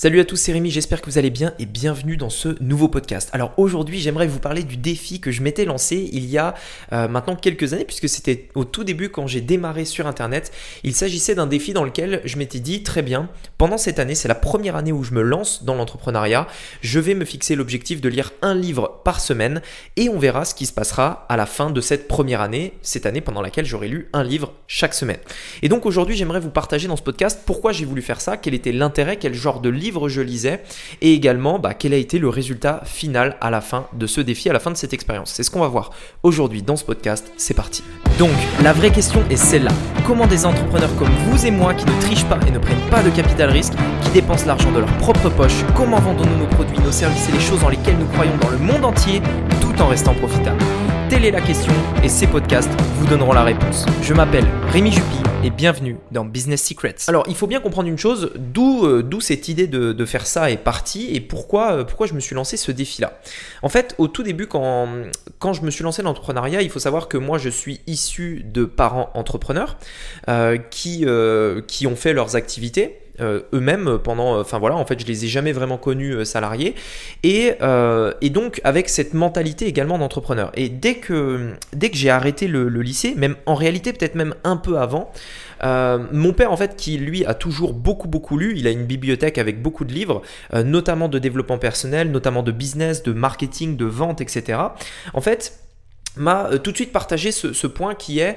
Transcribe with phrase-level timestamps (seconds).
[0.00, 2.86] Salut à tous, c'est Rémi, j'espère que vous allez bien et bienvenue dans ce nouveau
[2.86, 3.30] podcast.
[3.32, 6.54] Alors aujourd'hui j'aimerais vous parler du défi que je m'étais lancé il y a
[6.92, 10.52] euh, maintenant quelques années puisque c'était au tout début quand j'ai démarré sur Internet.
[10.84, 14.28] Il s'agissait d'un défi dans lequel je m'étais dit très bien, pendant cette année, c'est
[14.28, 16.46] la première année où je me lance dans l'entrepreneuriat,
[16.80, 19.62] je vais me fixer l'objectif de lire un livre par semaine
[19.96, 23.04] et on verra ce qui se passera à la fin de cette première année, cette
[23.04, 25.18] année pendant laquelle j'aurai lu un livre chaque semaine.
[25.62, 28.54] Et donc aujourd'hui j'aimerais vous partager dans ce podcast pourquoi j'ai voulu faire ça, quel
[28.54, 30.62] était l'intérêt, quel genre de livre je lisais
[31.00, 34.48] et également bah, quel a été le résultat final à la fin de ce défi,
[34.48, 35.32] à la fin de cette expérience?
[35.34, 35.90] C'est ce qu'on va voir
[36.22, 37.30] aujourd'hui dans ce podcast.
[37.36, 37.82] C'est parti.
[38.18, 38.30] Donc,
[38.62, 39.72] la vraie question est celle-là.
[40.06, 43.02] Comment des entrepreneurs comme vous et moi qui ne trichent pas et ne prennent pas
[43.02, 46.92] de capital risque, qui dépensent l'argent de leur propre poche, comment vendons-nous nos produits, nos
[46.92, 49.22] services et les choses dans lesquelles nous croyons dans le monde entier
[49.60, 50.62] tout en restant profitables?
[51.08, 53.86] Telle est la question et ces podcasts vous donneront la réponse.
[54.02, 56.96] Je m'appelle Rémi Jupy et bienvenue dans Business Secrets.
[57.06, 60.56] Alors il faut bien comprendre une chose, d'où euh, cette idée de, faire ça est
[60.56, 63.20] partie et pourquoi, euh, pourquoi je me suis lancé ce défi-là.
[63.62, 64.88] En fait, au tout début, quand,
[65.52, 69.10] je me suis lancé l'entrepreneuriat, il faut savoir que moi je suis issu de parents
[69.14, 69.78] entrepreneurs
[70.28, 74.36] euh, qui, ont fait leurs activités eux-mêmes pendant.
[74.36, 76.74] Euh, enfin voilà, en fait, je les ai jamais vraiment connus euh, salariés.
[77.22, 77.54] Et,
[78.30, 80.52] donc, avec cette mentalité également d'entrepreneur.
[80.54, 84.56] Et dès que, dès que j'ai arrêté le, lycée, même en réalité, peut-être même un
[84.56, 85.10] peu avant,
[85.62, 89.38] mon père, en fait, qui lui a toujours beaucoup, beaucoup lu, il a une bibliothèque
[89.38, 90.22] avec beaucoup de livres,
[90.52, 94.60] notamment de développement personnel, notamment de business, de marketing, de vente, etc.
[95.14, 95.58] En fait,
[96.16, 98.36] m'a tout de suite partagé ce, ce point qui est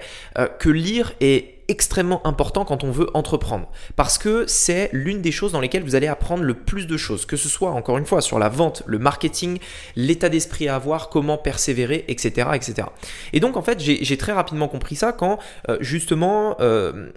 [0.60, 3.68] que lire est extrêmement important quand on veut entreprendre.
[3.96, 7.26] Parce que c'est l'une des choses dans lesquelles vous allez apprendre le plus de choses.
[7.26, 9.58] Que ce soit, encore une fois, sur la vente, le marketing,
[9.96, 12.50] l'état d'esprit à avoir, comment persévérer, etc.
[12.54, 12.90] etc.
[13.34, 17.10] Et donc, en fait, j'ai très rapidement compris ça quand, euh, justement, euh,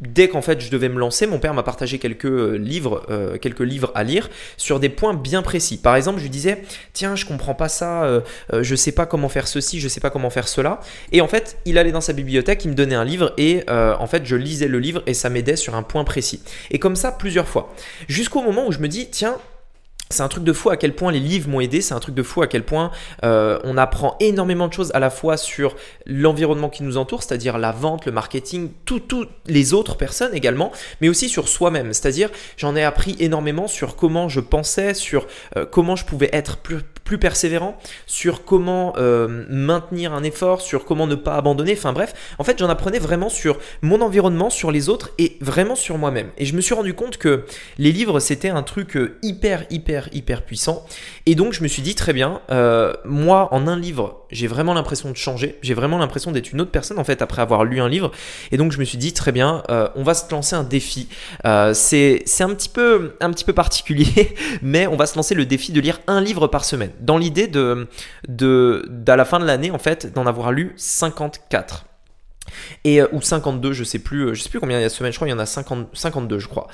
[0.00, 3.06] dès qu'en fait je devais me lancer, mon père m'a partagé quelques euh, livres,
[3.40, 5.78] quelques livres à lire sur des points bien précis.
[5.78, 9.48] Par exemple, je lui disais, tiens, je comprends pas ça, je sais pas comment faire
[9.48, 10.80] ceci, je sais pas comment faire cela.
[11.12, 13.64] Et en fait, il allait dans sa bibliothèque, il me donnait un livre et
[13.98, 16.42] en fait, je lisais le livre et ça m'aidait sur un point précis.
[16.70, 17.74] Et comme ça, plusieurs fois.
[18.08, 19.36] Jusqu'au moment où je me dis, tiens,
[20.12, 22.16] c'est un truc de fou à quel point les livres m'ont aidé, c'est un truc
[22.16, 22.90] de fou à quel point
[23.24, 27.58] euh, on apprend énormément de choses à la fois sur l'environnement qui nous entoure, c'est-à-dire
[27.58, 31.92] la vente, le marketing, toutes les autres personnes également, mais aussi sur soi-même.
[31.92, 36.56] C'est-à-dire j'en ai appris énormément sur comment je pensais, sur euh, comment je pouvais être
[36.56, 36.80] plus,
[37.10, 37.76] plus persévérant,
[38.06, 42.56] sur comment euh, maintenir un effort, sur comment ne pas abandonner, enfin bref, en fait
[42.56, 46.28] j'en apprenais vraiment sur mon environnement, sur les autres et vraiment sur moi-même.
[46.38, 47.46] Et je me suis rendu compte que
[47.78, 50.86] les livres c'était un truc hyper hyper hyper, puissant.
[51.26, 54.74] Et donc je me suis dit très bien, euh, moi en un livre, j'ai vraiment
[54.74, 57.80] l'impression de changer, j'ai vraiment l'impression d'être une autre personne en fait après avoir lu
[57.80, 58.10] un livre.
[58.52, 61.08] Et donc je me suis dit très bien, euh, on va se lancer un défi.
[61.44, 65.46] Euh, c'est un petit peu un petit peu particulier, mais on va se lancer le
[65.46, 66.90] défi de lire un livre par semaine.
[67.00, 67.88] Dans l'idée de,
[68.28, 71.86] de, d'à la fin de l'année en fait d'en avoir lu 54
[72.84, 75.12] et ou 52 je sais plus je sais plus combien il y a de semaines
[75.12, 76.66] je crois il y en a 50, 52 je crois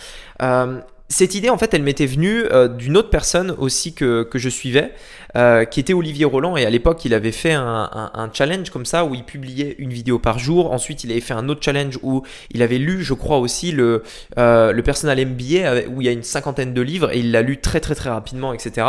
[1.09, 4.49] cette idée, en fait, elle m'était venue euh, d'une autre personne aussi que, que je
[4.49, 4.93] suivais,
[5.37, 6.57] euh, qui était Olivier Roland.
[6.57, 10.19] Et à l'époque, il avait fait un, challenge comme ça où il publiait une vidéo
[10.19, 10.73] par jour.
[10.73, 14.03] Ensuite, il avait fait un autre challenge où il avait lu, je crois aussi, le,
[14.37, 17.43] euh, le Personal MBA où il y a une cinquantaine de livres et il l'a
[17.43, 18.89] lu très très très rapidement, etc.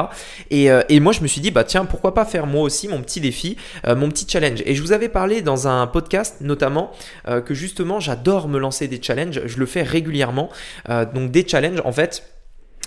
[0.49, 3.01] Et, et, moi, je me suis dit, bah tiens, pourquoi pas faire moi aussi mon
[3.01, 4.63] petit défi, mon petit challenge.
[4.65, 6.91] Et je vous avais parlé dans un podcast notamment
[7.45, 9.41] que justement, j'adore me lancer des challenges.
[9.45, 10.49] Je le fais régulièrement.
[10.87, 12.06] donc des challenges, en fait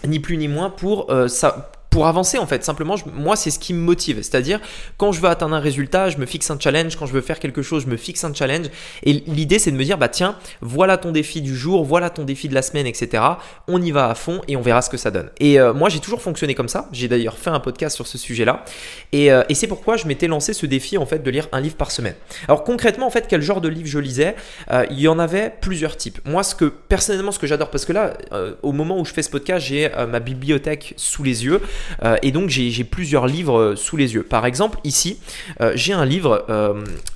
[0.06, 2.64] ni plus ni moins pour euh, ça pour avancer en fait.
[2.64, 4.18] Simplement, moi, c'est ce qui me motive.
[4.22, 4.60] C'est-à-dire,
[4.96, 6.96] quand je veux atteindre un résultat, je me fixe un challenge.
[6.96, 8.66] Quand je veux faire quelque chose, je me fixe un challenge.
[9.02, 12.24] Et l'idée, c'est de me dire, bah tiens, voilà ton défi du jour, voilà ton
[12.24, 13.22] défi de la semaine, etc.
[13.66, 15.30] On y va à fond et on verra ce que ça donne.
[15.40, 16.88] Et euh, moi, j'ai toujours fonctionné comme ça.
[16.92, 18.64] J'ai d'ailleurs fait un podcast sur ce sujet-là.
[19.10, 21.60] Et, euh, et c'est pourquoi je m'étais lancé ce défi en fait de lire un
[21.60, 22.14] livre par semaine.
[22.46, 24.36] Alors concrètement, en fait, quel genre de livre je lisais
[24.70, 26.20] euh, Il y en avait plusieurs types.
[26.24, 28.14] Moi, ce que personnellement, ce que j'adore, parce que là,
[28.62, 31.60] au moment où je fais ce podcast, j'ai ma bibliothèque sous les yeux.
[32.03, 34.22] Euh, et donc j'ai plusieurs livres euh, sous les yeux.
[34.22, 35.18] Par exemple, ici,
[35.60, 36.47] euh, j'ai un livre,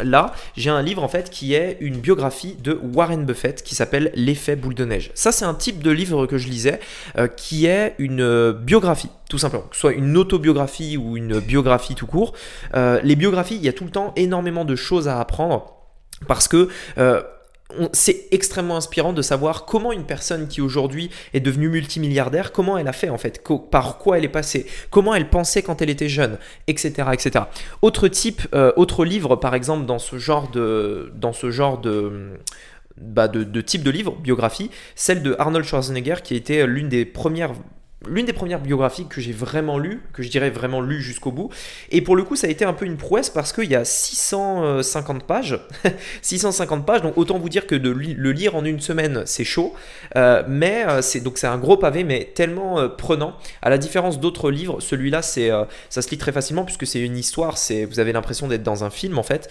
[0.01, 4.11] là, j'ai un livre en fait qui est une biographie de Warren Buffett qui s'appelle
[4.15, 5.11] L'effet boule de neige.
[5.15, 6.81] Ça, c'est un type de livre que je lisais
[7.37, 12.07] qui est une biographie tout simplement, que ce soit une autobiographie ou une biographie tout
[12.07, 12.35] court.
[12.75, 15.75] les biographies, il y a tout le temps énormément de choses à apprendre
[16.27, 16.69] parce que
[17.93, 22.89] c'est extrêmement inspirant de savoir comment une personne qui aujourd'hui est devenue multimilliardaire, comment elle
[22.89, 26.09] a fait en fait, par quoi elle est passée, comment elle pensait quand elle était
[26.09, 27.09] jeune, etc.
[27.13, 27.47] etc.
[27.83, 32.39] Autre type, euh, autre livre par exemple dans ce genre de, dans ce genre de,
[32.99, 37.53] bah de, type de livre, biographie, celle de Arnold Schwarzenegger qui était l'une des premières
[38.09, 41.51] l'une des premières biographies que j'ai vraiment lues, que je dirais vraiment lues jusqu'au bout.
[41.91, 43.85] Et pour le coup, ça a été un peu une prouesse parce qu'il y a
[43.85, 45.59] 650 pages.
[46.23, 49.75] 650 pages, donc autant vous dire que de le lire en une semaine, c'est chaud.
[50.17, 53.35] Euh, mais euh, c'est donc c'est un gros pavé, mais tellement euh, prenant.
[53.63, 57.57] À la différence d'autres livres, celui-là, ça se lit très facilement puisque c'est une histoire.
[57.89, 59.49] Vous avez l'impression d'être dans un film en fait.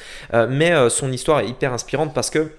[0.50, 2.52] mais son histoire est hyper inspirante parce que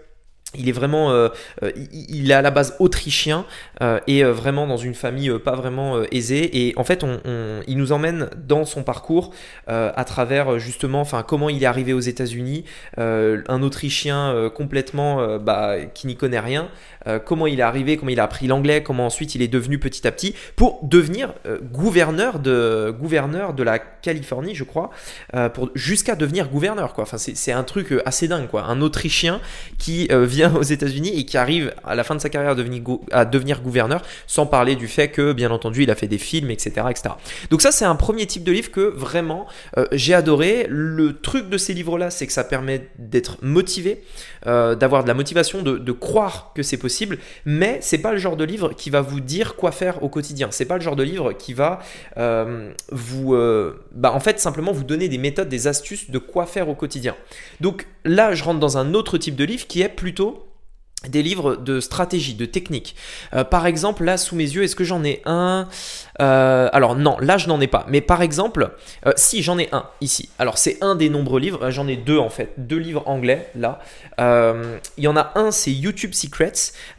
[0.56, 1.29] il est vraiment, euh,
[1.62, 3.45] euh, il est à la base autrichien
[3.83, 6.67] euh, et vraiment dans une famille pas vraiment aisée.
[6.67, 7.21] Et en fait, on,
[7.67, 9.33] il nous emmène dans son parcours
[9.67, 12.65] à travers justement, enfin, comment il est arrivé aux États-Unis,
[12.97, 16.69] un Autrichien complètement bah, qui n'y connaît rien,
[17.25, 20.06] comment il est arrivé, comment il a appris l'anglais, comment ensuite il est devenu petit
[20.06, 21.35] à petit pour devenir
[21.73, 24.91] gouverneur de gouverneur de la Californie, je crois,
[25.55, 26.95] pour jusqu'à devenir gouverneur.
[26.97, 28.65] Enfin, c'est un truc assez dingue quoi.
[28.65, 29.41] Un Autrichien
[29.79, 32.52] qui vient aux États-Unis et qui arrive à la fin de sa carrière
[33.12, 36.50] à devenir, gouverneur, sans parler du fait que, bien entendu, il a fait des films,
[36.50, 36.87] etc.
[36.91, 37.14] etc.
[37.50, 39.46] Donc ça, c'est un premier type de livre que vraiment
[39.79, 40.67] euh, j'ai adoré.
[40.69, 44.02] Le truc de ces livres-là, c'est que ça permet d'être motivé,
[44.46, 48.37] euh, d'avoir de la motivation, de, croire que c'est possible, mais c'est pas le genre
[48.37, 50.49] de livre qui va vous dire quoi faire au quotidien.
[50.50, 51.79] C'est pas le genre de livre qui va
[52.17, 53.37] euh, vous,
[53.93, 57.14] bah, en fait, simplement vous donner des méthodes, des astuces de quoi faire au quotidien.
[57.61, 60.34] Donc là, je rentre dans un autre type de livre qui est plutôt
[61.09, 62.97] des livres de stratégie, de technique.
[63.35, 65.69] Euh, par exemple, là sous mes yeux, est-ce que j'en ai un?
[66.21, 67.87] Euh, Alors non, là je n'en ai pas.
[67.89, 68.71] Mais par exemple,
[69.06, 70.29] euh, si j'en ai un ici.
[70.39, 71.71] Alors c'est un des nombreux livres.
[71.71, 73.81] J'en ai deux en fait, deux livres anglais là.
[74.19, 76.53] Il y en a un, c'est YouTube Secrets.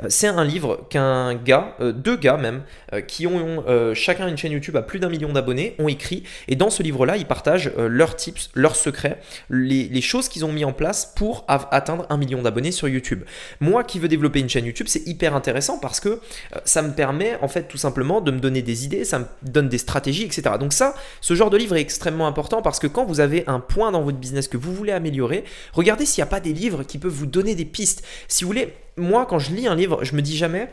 [0.09, 2.63] c'est un livre qu'un gars, deux gars même,
[3.07, 3.63] qui ont
[3.93, 6.23] chacun une chaîne YouTube à plus d'un million d'abonnés, ont écrit.
[6.47, 10.51] Et dans ce livre-là, ils partagent leurs tips, leurs secrets, les, les choses qu'ils ont
[10.51, 13.23] mis en place pour atteindre un million d'abonnés sur YouTube.
[13.61, 16.19] Moi qui veut développer une chaîne YouTube, c'est hyper intéressant parce que euh,
[16.65, 19.69] ça me permet en fait tout simplement de me donner des idées, ça me donne
[19.69, 20.55] des stratégies, etc.
[20.59, 23.59] Donc ça, ce genre de livre est extrêmement important parce que quand vous avez un
[23.59, 25.43] point dans votre business que vous voulez améliorer,
[25.73, 28.03] regardez s'il n'y a pas des livres qui peuvent vous donner des pistes.
[28.27, 30.69] Si vous voulez, moi quand je lis un livre, je me dis jamais,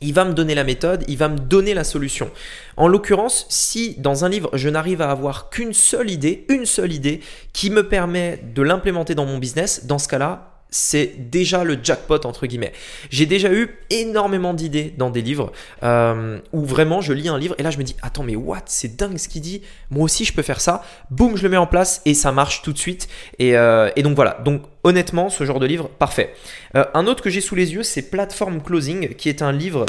[0.00, 2.30] il va me donner la méthode, il va me donner la solution.
[2.76, 6.92] En l'occurrence, si dans un livre, je n'arrive à avoir qu'une seule idée, une seule
[6.92, 7.20] idée
[7.52, 12.26] qui me permet de l'implémenter dans mon business, dans ce cas-là, c'est déjà le jackpot
[12.26, 12.72] entre guillemets.
[13.08, 15.52] J'ai déjà eu énormément d'idées dans des livres
[15.84, 18.62] euh, où vraiment je lis un livre et là je me dis attends mais what?
[18.66, 19.62] C'est dingue ce qu'il dit.
[19.90, 20.82] Moi aussi je peux faire ça.
[21.10, 23.08] Boum je le mets en place et ça marche tout de suite.
[23.38, 24.40] Et, euh, donc voilà.
[24.44, 26.34] Donc honnêtement ce genre de livre parfait.
[26.74, 29.86] Euh, un autre que j'ai sous les yeux c'est Platform Closing qui est un livre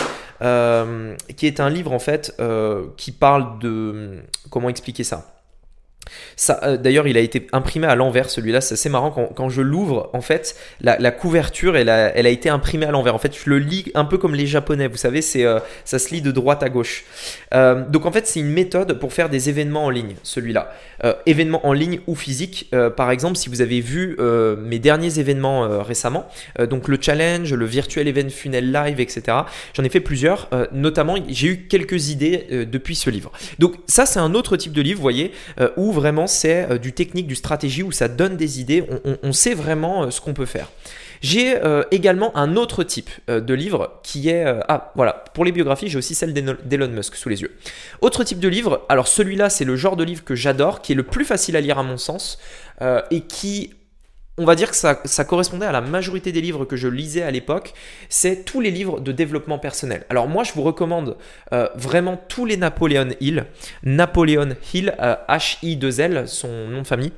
[1.36, 2.40] qui est un livre en fait
[2.96, 4.20] qui parle de
[4.52, 5.35] comment expliquer ça?
[6.36, 8.62] Ça, euh, d'ailleurs, il a été imprimé à l'envers, celui-là.
[8.62, 9.12] C'est assez marrant.
[9.12, 13.16] Quand, je l'ouvre, en fait, la, couverture, elle a, elle a, été imprimée à l'envers.
[13.16, 14.88] En fait, je le lis un peu comme les Japonais.
[14.88, 17.06] Vous savez, c'est, euh, ça se lit de droite à gauche.
[17.54, 20.74] Euh, donc, en fait, c'est une méthode pour faire des événements en ligne, celui-là.
[21.26, 22.72] événements en ligne ou physique.
[22.96, 24.18] par exemple, si vous avez vu
[24.60, 26.28] mes derniers événements récemment,
[26.60, 29.38] donc le challenge, le virtuel event funnel live, etc.
[29.74, 30.50] J'en ai fait plusieurs.
[30.72, 33.32] notamment, j'ai eu quelques idées depuis ce livre.
[33.60, 35.32] Donc, ça, c'est un autre type de livre, vous voyez,
[35.78, 38.86] où vraiment c'est euh, du technique, du stratégie, où ça donne des idées,
[39.24, 40.70] on, sait vraiment euh, ce qu'on peut faire.
[41.22, 44.46] J'ai euh, également un autre type de livre qui est...
[44.68, 47.56] ah voilà, pour les biographies, j'ai aussi celle d'Elon Musk sous les yeux.
[48.02, 50.96] Autre type de livre, alors celui-là c'est le genre de livre que j'adore, qui est
[50.96, 52.38] le plus facile à lire à mon sens,
[53.10, 53.72] et qui
[54.38, 57.32] on va dire que ça, correspondait à la majorité des livres que je lisais à
[57.32, 57.74] l'époque,
[58.10, 60.06] c'est tous les livres de développement personnel.
[60.10, 61.18] Alors moi, je vous recommande
[61.54, 63.46] euh, vraiment tous les Napoleon Hill.
[63.84, 67.12] Napoleon Hill, H-I-2-L, euh, son nom de famille.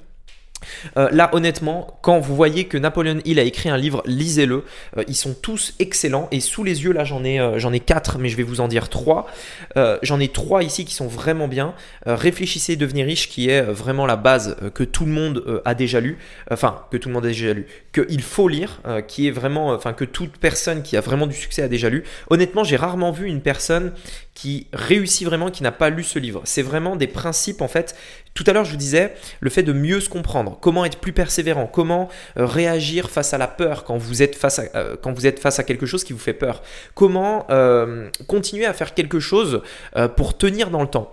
[0.97, 4.63] Euh, là, honnêtement, quand vous voyez que Napoleon Hill a écrit un livre, lisez-le.
[4.97, 6.27] Euh, ils sont tous excellents.
[6.31, 8.67] Et sous les yeux, là, j'en ai, euh, ai quatre, mais je vais vous en
[8.67, 9.27] dire trois.
[10.03, 11.73] j'en ai trois ici qui sont vraiment bien.
[12.05, 16.17] Réfléchissez, devenez riche, qui est vraiment la base que tout le monde a déjà lu.
[16.51, 17.67] Enfin, que tout le monde a déjà lu.
[17.93, 21.61] Qu'il faut lire, qui est vraiment, enfin, que toute personne qui a vraiment du succès
[21.61, 22.03] a déjà lu.
[22.29, 23.93] Honnêtement, j'ai rarement vu une personne
[24.37, 26.41] qui réussit vraiment, qui n'a pas lu ce livre.
[26.43, 27.95] C'est vraiment des principes, en fait.
[28.37, 31.11] Tout à l'heure, je vous disais, le fait de mieux se comprendre, comment être plus
[31.11, 35.11] persévérant, comment euh, réagir face à la peur quand vous êtes face à, euh, quand
[35.11, 36.61] vous êtes face à quelque chose qui vous fait peur,
[36.93, 39.63] comment euh, continuer à faire quelque chose
[40.15, 41.11] pour tenir dans le temps,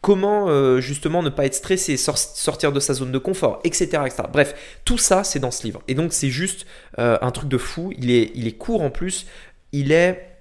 [0.00, 4.02] comment justement ne pas être stressé, sortir de sa zone de confort, etc.
[4.06, 4.22] etc.
[4.32, 5.82] Bref, tout ça, c'est dans ce livre.
[5.88, 6.66] Et donc, c'est juste
[6.98, 7.92] un truc de fou.
[7.98, 9.26] Il est, il est court en plus.
[9.72, 10.36] Il est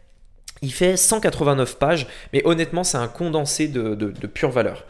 [0.61, 3.93] il fait 189 pages, mais honnêtement, c'est un condensé de,
[4.27, 4.85] pure valeur.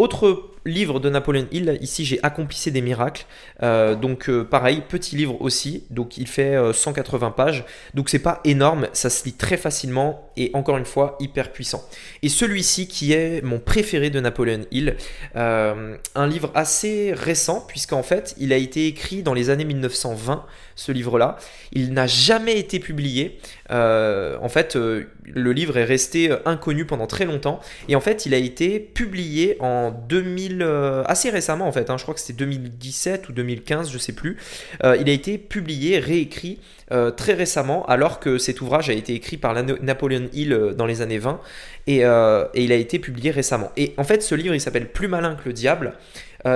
[0.00, 3.26] Autre livre de Napoléon Hill, ici j'ai Accomplissé des miracles.
[3.62, 7.64] Euh, donc euh, pareil, petit livre aussi, donc il fait 180 euh, pages.
[7.94, 11.82] Donc c'est pas énorme, ça se lit très facilement et encore une fois hyper puissant.
[12.22, 14.96] Et celui-ci qui est mon préféré de Napoléon Hill,
[15.34, 20.44] un livre assez récent puisqu'en fait il a été écrit dans les années 1920,
[20.80, 21.36] ce livre-là.
[21.72, 23.38] Il n'a jamais été publié.
[23.70, 28.36] en fait, le livre est resté inconnu pendant très longtemps et en fait il a
[28.36, 31.96] été publié en 2000 euh, assez récemment en fait, hein.
[31.96, 34.36] je crois que c'était 2017 ou 2015, je sais plus.
[34.84, 36.58] Euh, il a été publié, réécrit
[36.92, 41.02] euh, très récemment, alors que cet ouvrage a été écrit par Napoleon Hill dans les
[41.02, 41.40] années 20
[41.86, 43.70] et, et, il a été publié récemment.
[43.76, 45.94] Et en fait, ce livre il s'appelle Plus malin que le diable.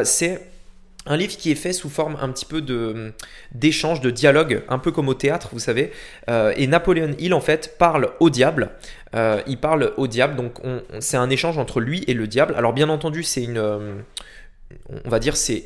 [0.04, 0.40] c'est
[1.06, 3.12] un livre qui est fait sous forme un petit peu de
[3.52, 5.92] d'échange, de dialogue, un peu comme au théâtre, vous savez.
[6.28, 8.70] et Napoléon Hill, en fait, parle au diable.
[9.14, 10.54] Euh, il parle au diable, donc
[11.00, 12.54] c'est un échange entre lui et le diable.
[12.56, 13.94] Alors bien entendu, c'est une, euh,
[15.04, 15.64] on va dire, c'est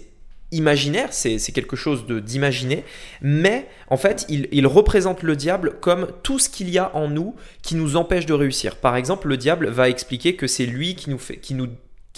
[0.50, 2.84] imaginaire, c'est quelque chose d'imaginer,
[3.20, 7.08] mais en fait, il, il, représente le diable comme tout ce qu'il y a en
[7.08, 8.76] nous qui nous empêche de réussir.
[8.76, 11.68] Par exemple, le diable va expliquer que c'est lui qui nous fait, qui nous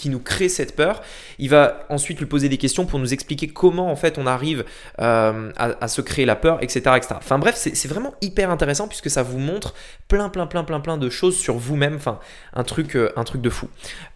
[0.01, 1.01] qui nous crée cette peur.
[1.37, 4.65] Il va ensuite lui poser des questions pour nous expliquer comment en fait on arrive
[4.99, 6.79] euh, à, se créer la peur, etc.
[6.97, 7.15] etc.
[7.17, 9.75] Enfin bref, c'est vraiment hyper intéressant puisque ça vous montre
[10.07, 11.95] plein plein plein plein plein de choses sur vous-même.
[11.95, 12.19] Enfin
[12.53, 13.69] un truc, euh, un truc de fou.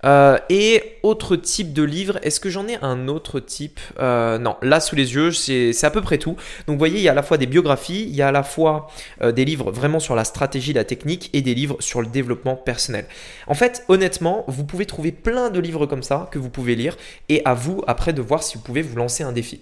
[0.05, 3.79] Euh, et autre type de livre, est-ce que j'en ai un autre type?
[3.99, 6.35] Non, là sous les yeux, c'est à peu près tout.
[6.65, 8.31] Donc vous voyez, il y a à la fois des biographies, il y a à
[8.31, 8.87] la fois
[9.23, 13.05] des livres vraiment sur la stratégie, la technique et des livres sur le développement personnel.
[13.47, 16.97] En fait, honnêtement, vous pouvez trouver plein de livres comme ça que vous pouvez lire
[17.29, 19.61] et à vous après de voir si vous pouvez vous lancer un défi.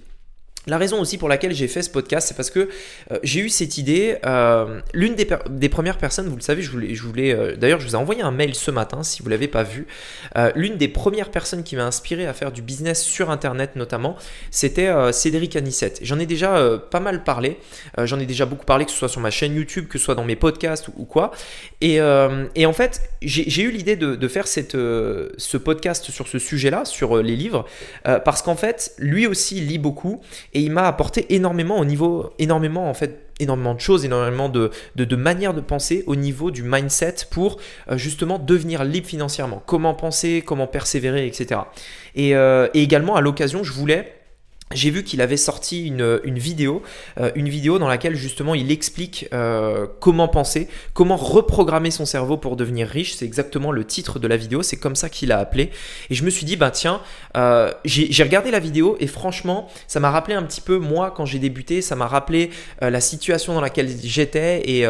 [0.66, 2.70] La raison aussi pour laquelle j'ai fait ce podcast, c'est parce que
[3.12, 4.18] euh, j'ai eu cette idée.
[4.26, 6.72] Euh, l'une des, premières personnes, vous le savez, je
[7.04, 9.64] voulais, euh, d'ailleurs, je vous ai envoyé un mail ce matin si vous l'avez pas
[9.64, 9.88] vu.
[10.56, 14.16] L'une des premières personnes qui m'a inspiré à faire du business sur Internet notamment,
[14.52, 16.00] c'était Cédric Anissette.
[16.02, 17.58] J'en ai déjà pas mal parlé.
[17.98, 20.16] J'en ai déjà beaucoup parlé, que ce soit sur ma chaîne YouTube, que ce soit
[20.16, 21.32] dans mes podcasts ou, quoi.
[21.82, 27.36] Et, en fait, j'ai eu l'idée de, faire ce podcast sur ce sujet-là, sur les
[27.36, 27.66] livres,
[28.04, 30.22] parce qu'en fait, lui aussi lit beaucoup
[30.54, 34.72] et il m'a apporté énormément au niveau, énormément en fait, énormément de choses, énormément de,
[35.16, 37.58] manières de penser au niveau du mindset pour
[37.90, 39.62] euh, justement devenir libre financièrement.
[39.66, 41.62] Comment penser, comment persévérer, etc.
[42.16, 44.14] Et, euh, et également à l'occasion, je voulais
[44.74, 46.82] j'ai vu qu'il avait sorti une, une vidéo,
[47.20, 52.38] euh, une vidéo dans laquelle justement il explique euh, comment penser, comment reprogrammer son cerveau
[52.38, 53.16] pour devenir riche.
[53.16, 55.72] C'est exactement le titre de la vidéo, c'est comme ça qu'il a appelé.
[56.10, 57.02] Et je me suis dit, bah tiens,
[57.38, 61.26] euh, j'ai regardé la vidéo et franchement, ça m'a rappelé un petit peu moi quand
[61.26, 62.50] j'ai débuté, ça m'a rappelé
[62.82, 64.86] la situation dans laquelle j'étais et,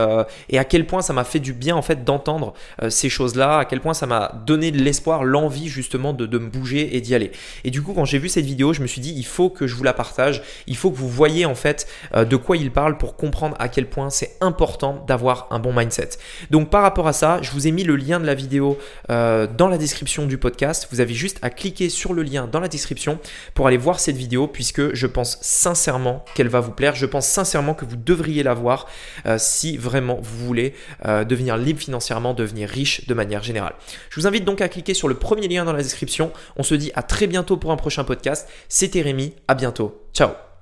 [0.49, 2.53] et, à quel point ça m'a fait du bien en fait d'entendre
[2.89, 6.49] ces choses-là, à quel point ça m'a donné de l'espoir, l'envie justement de, de me
[6.49, 7.31] bouger et d'y aller.
[7.63, 9.67] Et du coup, quand j'ai vu cette vidéo, je me suis dit, il faut que
[9.67, 10.41] je vous la partage.
[10.67, 13.67] Il faut que vous voyez en fait euh, de quoi il parle pour comprendre à
[13.67, 16.11] quel point c'est important d'avoir un bon mindset.
[16.51, 18.77] Donc par rapport à ça, je vous ai mis le lien de la vidéo
[19.09, 20.87] euh, dans la description du podcast.
[20.91, 23.19] Vous avez juste à cliquer sur le lien dans la description
[23.53, 26.95] pour aller voir cette vidéo puisque je pense sincèrement qu'elle va vous plaire.
[26.95, 28.87] Je pense sincèrement que vous devriez la voir
[29.25, 33.73] euh, si vraiment vous voulez devenir libre financièrement, devenir riche de manière générale.
[34.09, 36.31] Je vous invite donc à cliquer sur le premier lien dans la description.
[36.55, 38.47] On se dit à très bientôt pour un prochain podcast.
[38.69, 40.10] C'était Rémi, à bientôt.
[40.13, 40.52] Ciao